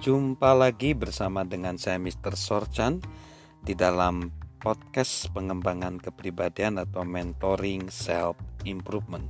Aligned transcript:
Jumpa 0.00 0.56
lagi 0.56 0.96
bersama 0.96 1.44
dengan 1.44 1.76
saya 1.76 2.00
Mr. 2.00 2.32
Sorchan 2.32 3.04
di 3.60 3.76
dalam 3.76 4.32
podcast 4.56 5.28
pengembangan 5.36 6.00
kepribadian 6.00 6.80
atau 6.80 7.04
mentoring 7.04 7.92
self 7.92 8.40
improvement. 8.64 9.28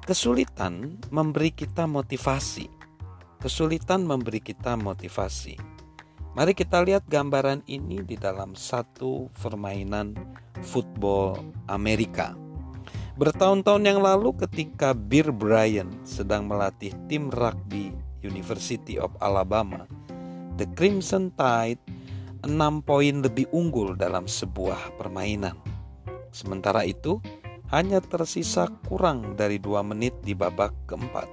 Kesulitan 0.00 1.04
memberi 1.12 1.52
kita 1.52 1.84
motivasi. 1.84 2.64
Kesulitan 3.44 4.08
memberi 4.08 4.40
kita 4.40 4.72
motivasi. 4.80 5.60
Mari 6.32 6.56
kita 6.56 6.80
lihat 6.80 7.04
gambaran 7.04 7.68
ini 7.68 8.00
di 8.00 8.16
dalam 8.16 8.56
satu 8.56 9.28
permainan 9.36 10.16
football 10.64 11.44
Amerika. 11.68 12.32
Bertahun-tahun 13.20 13.84
yang 13.84 14.00
lalu 14.00 14.32
ketika 14.48 14.96
Bill 14.96 15.28
Bryan 15.28 15.92
sedang 16.08 16.48
melatih 16.48 16.96
tim 17.04 17.28
rugby 17.28 18.13
University 18.24 18.96
of 18.96 19.12
Alabama, 19.20 19.84
the 20.56 20.64
Crimson 20.72 21.28
Tide 21.36 21.78
6 22.44 22.84
poin 22.84 23.24
lebih 23.24 23.48
unggul 23.52 23.96
dalam 23.96 24.28
sebuah 24.28 24.96
permainan. 25.00 25.56
Sementara 26.32 26.84
itu, 26.84 27.20
hanya 27.72 28.04
tersisa 28.04 28.68
kurang 28.84 29.38
dari 29.38 29.56
dua 29.56 29.80
menit 29.80 30.12
di 30.20 30.36
babak 30.36 30.74
keempat. 30.84 31.28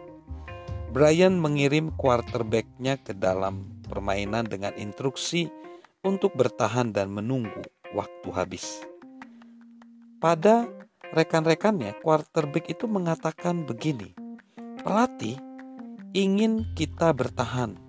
Brian 0.91 1.40
mengirim 1.40 1.91
quarterbacknya 1.96 2.99
ke 2.99 3.16
dalam 3.16 3.84
permainan 3.88 4.48
dengan 4.48 4.76
instruksi 4.76 5.52
untuk 6.04 6.35
bertahan 6.35 6.96
dan 6.96 7.12
menunggu 7.12 7.63
waktu 7.91 8.30
habis. 8.32 8.84
Pada 10.23 10.68
rekan-rekannya, 11.12 11.99
quarterback 11.99 12.71
itu 12.71 12.88
mengatakan 12.88 13.68
begini, 13.68 14.16
"Pelatih, 14.84 15.51
ingin 16.12 16.68
kita 16.76 17.16
bertahan 17.16 17.80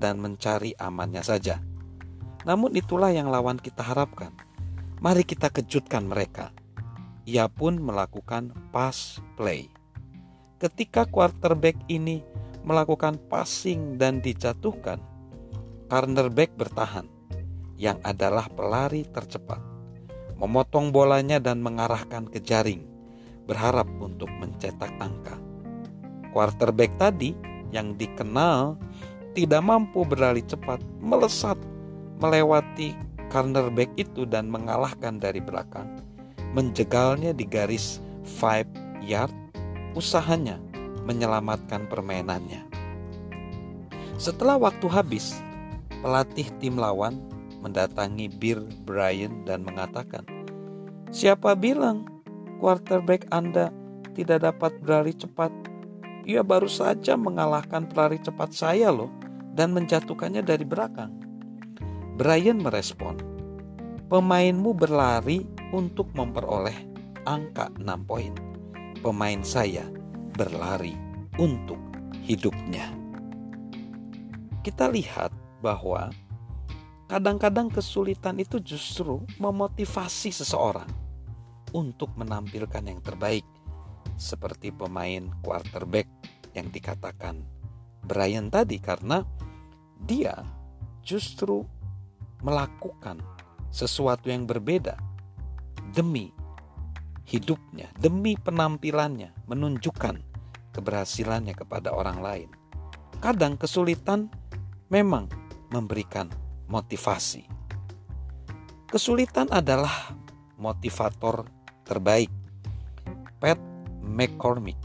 dan 0.00 0.16
mencari 0.16 0.72
amannya 0.80 1.20
saja. 1.20 1.60
Namun 2.48 2.72
itulah 2.72 3.12
yang 3.12 3.28
lawan 3.28 3.60
kita 3.60 3.84
harapkan. 3.84 4.32
Mari 5.04 5.28
kita 5.28 5.52
kejutkan 5.52 6.08
mereka. 6.08 6.56
Ia 7.28 7.52
pun 7.52 7.76
melakukan 7.76 8.54
pass 8.72 9.20
play. 9.36 9.68
Ketika 10.56 11.04
quarterback 11.04 11.76
ini 11.92 12.24
melakukan 12.64 13.20
passing 13.28 14.00
dan 14.00 14.24
dijatuhkan, 14.24 14.96
cornerback 15.92 16.56
bertahan, 16.56 17.04
yang 17.76 18.00
adalah 18.00 18.48
pelari 18.48 19.04
tercepat, 19.04 19.60
memotong 20.40 20.96
bolanya 20.96 21.36
dan 21.36 21.60
mengarahkan 21.60 22.24
ke 22.32 22.40
jaring, 22.40 22.88
berharap 23.44 23.84
untuk 24.00 24.32
mencetak 24.32 24.88
angka. 24.96 25.36
Quarterback 26.32 26.96
tadi 26.96 27.55
yang 27.74 27.94
dikenal 27.98 28.78
tidak 29.36 29.62
mampu 29.62 30.02
berlari 30.06 30.40
cepat 30.44 30.80
melesat 31.02 31.58
melewati 32.22 32.96
cornerback 33.28 33.92
itu 34.00 34.24
dan 34.24 34.48
mengalahkan 34.48 35.20
dari 35.20 35.42
belakang. 35.42 36.00
Menjegalnya 36.56 37.36
di 37.36 37.44
garis 37.44 38.00
5 38.24 39.04
yard 39.04 39.34
usahanya 39.92 40.56
menyelamatkan 41.04 41.84
permainannya. 41.86 42.64
Setelah 44.16 44.56
waktu 44.56 44.88
habis 44.88 45.36
pelatih 46.00 46.48
tim 46.56 46.80
lawan 46.80 47.20
mendatangi 47.60 48.32
Bill 48.32 48.64
Bryan 48.88 49.44
dan 49.44 49.66
mengatakan 49.66 50.24
siapa 51.12 51.52
bilang 51.52 52.08
quarterback 52.62 53.28
Anda 53.28 53.68
tidak 54.16 54.48
dapat 54.48 54.80
berlari 54.80 55.12
cepat 55.12 55.52
ia 56.26 56.42
baru 56.42 56.66
saja 56.66 57.14
mengalahkan 57.14 57.86
pelari 57.86 58.18
cepat 58.18 58.50
saya 58.50 58.90
loh 58.90 59.14
dan 59.54 59.70
menjatuhkannya 59.70 60.42
dari 60.42 60.66
belakang. 60.66 61.14
Brian 62.18 62.58
merespon, 62.58 63.14
pemainmu 64.10 64.74
berlari 64.74 65.46
untuk 65.70 66.10
memperoleh 66.18 66.74
angka 67.22 67.70
6 67.78 68.10
poin. 68.10 68.34
Pemain 68.98 69.38
saya 69.46 69.86
berlari 70.34 70.98
untuk 71.38 71.78
hidupnya. 72.26 72.90
Kita 74.66 74.90
lihat 74.90 75.30
bahwa 75.62 76.10
kadang-kadang 77.06 77.70
kesulitan 77.70 78.42
itu 78.42 78.58
justru 78.58 79.22
memotivasi 79.38 80.34
seseorang 80.34 80.90
untuk 81.70 82.10
menampilkan 82.18 82.82
yang 82.82 82.98
terbaik 82.98 83.46
seperti 84.14 84.70
pemain 84.70 85.26
quarterback 85.42 86.06
yang 86.54 86.70
dikatakan 86.70 87.42
Brian 88.06 88.48
tadi 88.48 88.78
karena 88.78 89.26
dia 89.98 90.38
justru 91.02 91.66
melakukan 92.46 93.18
sesuatu 93.74 94.30
yang 94.30 94.46
berbeda 94.46 94.94
demi 95.90 96.30
hidupnya, 97.26 97.90
demi 97.98 98.38
penampilannya, 98.38 99.34
menunjukkan 99.50 100.22
keberhasilannya 100.70 101.54
kepada 101.58 101.90
orang 101.90 102.22
lain. 102.22 102.48
Kadang 103.18 103.58
kesulitan 103.58 104.30
memang 104.92 105.26
memberikan 105.74 106.30
motivasi. 106.70 107.48
Kesulitan 108.86 109.50
adalah 109.50 110.14
motivator 110.56 111.50
terbaik. 111.82 112.30
Pat 113.42 113.58
McCormick, 114.06 114.78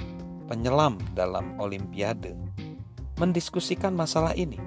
penyelam 0.50 0.98
dalam 1.14 1.56
Olimpiade, 1.62 2.34
mendiskusikan 3.22 3.94
masalah 3.94 4.34
ini. 4.34 4.58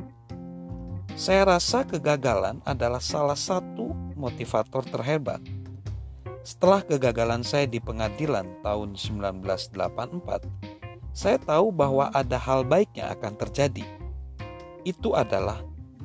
Saya 1.14 1.46
rasa 1.46 1.82
kegagalan 1.82 2.62
adalah 2.62 3.02
salah 3.02 3.38
satu 3.38 3.90
motivator 4.14 4.86
terhebat. 4.86 5.42
Setelah 6.46 6.86
kegagalan 6.86 7.42
saya 7.42 7.66
di 7.66 7.82
pengadilan 7.82 8.62
tahun 8.62 8.94
1984, 8.94 9.74
saya 11.14 11.38
tahu 11.38 11.70
bahwa 11.70 12.10
ada 12.10 12.38
hal 12.38 12.66
baik 12.66 12.94
yang 12.98 13.10
akan 13.14 13.38
terjadi. 13.38 13.86
Itu 14.82 15.14
adalah 15.14 15.62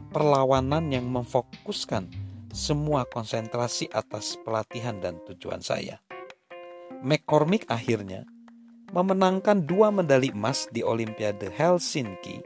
perlawanan 0.10 0.90
yang 0.90 1.10
memfokuskan 1.10 2.10
semua 2.54 3.06
konsentrasi 3.06 3.90
atas 3.94 4.38
pelatihan 4.42 4.98
dan 4.98 5.22
tujuan 5.26 5.62
saya. 5.62 6.02
McCormick 7.02 7.70
akhirnya 7.70 8.26
memenangkan 8.90 9.62
dua 9.66 9.94
medali 9.94 10.34
emas 10.34 10.66
di 10.74 10.82
Olimpiade 10.82 11.54
Helsinki 11.54 12.42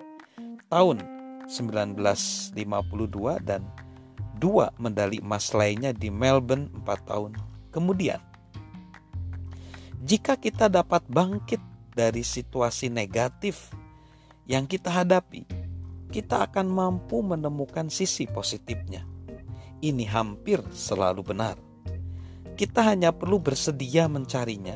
tahun 0.68 1.00
1952 1.48 2.56
dan 3.48 3.64
dua 4.40 4.76
medali 4.76 5.24
emas 5.24 5.56
lainnya 5.56 5.96
di 5.96 6.12
Melbourne 6.12 6.68
empat 6.76 7.08
tahun 7.08 7.40
kemudian. 7.72 8.20
Jika 10.04 10.36
kita 10.36 10.68
dapat 10.68 11.08
bangkit 11.08 11.64
dari 11.96 12.28
situasi 12.28 12.92
negatif 12.92 13.72
yang 14.44 14.68
kita 14.68 14.92
hadapi, 14.92 15.48
kita 16.12 16.44
akan 16.52 16.68
mampu 16.68 17.24
menemukan 17.24 17.88
sisi 17.88 18.28
positifnya. 18.28 19.08
Ini 19.80 20.04
hampir 20.12 20.60
selalu 20.76 21.24
benar. 21.24 21.56
Kita 22.60 22.84
hanya 22.84 23.16
perlu 23.16 23.40
bersedia 23.40 24.12
mencarinya 24.12 24.76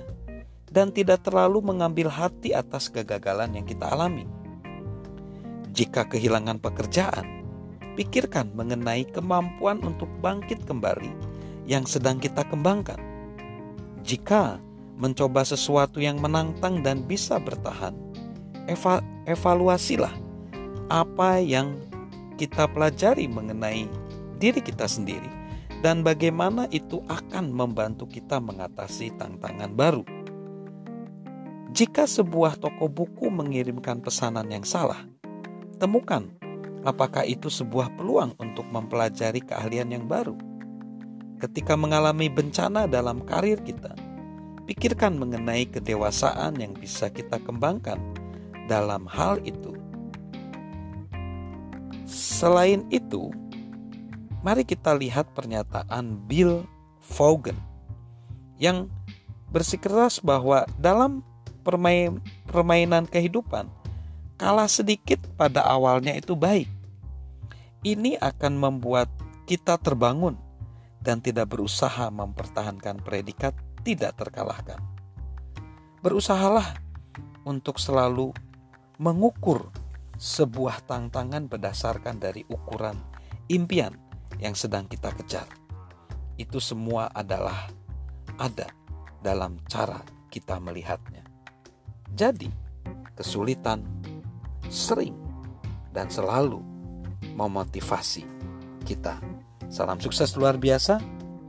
dan 0.71 0.91
tidak 0.91 1.23
terlalu 1.23 1.63
mengambil 1.63 2.11
hati 2.11 2.51
atas 2.51 2.91
kegagalan 2.91 3.55
yang 3.55 3.65
kita 3.65 3.87
alami. 3.87 4.27
Jika 5.71 6.09
kehilangan 6.09 6.57
pekerjaan, 6.57 7.45
pikirkan 7.97 8.53
mengenai 8.53 9.05
kemampuan 9.09 9.81
untuk 9.81 10.09
bangkit 10.21 10.65
kembali 10.65 11.11
yang 11.65 11.85
sedang 11.85 12.17
kita 12.17 12.45
kembangkan. 12.45 12.97
Jika 14.01 14.57
mencoba 14.97 15.45
sesuatu 15.45 16.01
yang 16.01 16.17
menantang 16.17 16.81
dan 16.81 17.05
bisa 17.05 17.37
bertahan, 17.37 17.93
eva 18.65 19.03
evaluasilah 19.27 20.13
apa 20.87 21.43
yang 21.43 21.75
kita 22.39 22.65
pelajari 22.71 23.27
mengenai 23.27 23.85
diri 24.39 24.61
kita 24.61 24.87
sendiri 24.87 25.27
dan 25.81 26.01
bagaimana 26.01 26.65
itu 26.73 27.03
akan 27.05 27.53
membantu 27.53 28.09
kita 28.09 28.41
mengatasi 28.41 29.13
tantangan 29.17 29.73
baru. 29.73 30.16
Jika 31.77 32.09
sebuah 32.09 32.57
toko 32.57 32.89
buku 32.89 33.29
mengirimkan 33.29 34.01
pesanan 34.01 34.49
yang 34.49 34.65
salah, 34.65 34.97
temukan 35.77 36.25
apakah 36.81 37.21
itu 37.21 37.53
sebuah 37.53 37.93
peluang 37.93 38.33
untuk 38.41 38.65
mempelajari 38.65 39.45
keahlian 39.45 39.93
yang 39.93 40.09
baru. 40.09 40.33
Ketika 41.37 41.77
mengalami 41.77 42.33
bencana 42.33 42.89
dalam 42.89 43.21
karir 43.21 43.61
kita, 43.61 43.93
pikirkan 44.65 45.21
mengenai 45.21 45.69
kedewasaan 45.69 46.57
yang 46.57 46.73
bisa 46.73 47.13
kita 47.13 47.37
kembangkan 47.45 48.01
dalam 48.65 49.05
hal 49.05 49.37
itu. 49.45 49.77
Selain 52.09 52.89
itu, 52.89 53.29
mari 54.41 54.65
kita 54.65 54.97
lihat 54.97 55.29
pernyataan 55.37 56.25
Bill 56.25 56.65
Vaughan 57.05 57.61
yang 58.57 58.89
bersikeras 59.53 60.17
bahwa 60.25 60.65
dalam 60.81 61.21
permain, 61.67 62.23
permainan 62.47 63.03
kehidupan, 63.03 63.67
kalah 64.39 64.71
sedikit 64.71 65.19
pada 65.35 65.67
awalnya 65.67 66.15
itu 66.15 66.31
baik. 66.31 66.71
Ini 67.83 68.15
akan 68.23 68.55
membuat 68.55 69.11
kita 69.43 69.75
terbangun 69.75 70.39
dan 71.03 71.19
tidak 71.19 71.51
berusaha 71.51 72.07
mempertahankan 72.07 73.03
predikat 73.03 73.51
tidak 73.83 74.15
terkalahkan. 74.15 74.79
Berusahalah 75.99 76.79
untuk 77.43 77.83
selalu 77.83 78.31
mengukur 78.95 79.67
sebuah 80.15 80.87
tantangan 80.87 81.51
berdasarkan 81.51 82.15
dari 82.17 82.47
ukuran 82.47 82.95
impian 83.51 83.93
yang 84.39 84.55
sedang 84.55 84.87
kita 84.87 85.11
kejar. 85.19 85.47
Itu 86.39 86.63
semua 86.63 87.11
adalah 87.11 87.67
ada 88.39 88.71
dalam 89.21 89.59
cara 89.67 90.01
kita 90.31 90.59
melihatnya. 90.59 91.26
Jadi, 92.17 92.49
kesulitan 93.13 93.85
sering 94.73 95.13
dan 95.93 96.09
selalu 96.09 96.65
memotivasi 97.37 98.25
kita. 98.89 99.21
Salam 99.69 100.01
sukses 100.01 100.33
luar 100.33 100.57
biasa 100.57 100.97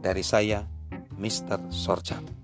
dari 0.05 0.21
saya, 0.21 0.69
Mr. 1.17 1.73
Sorchan. 1.73 2.38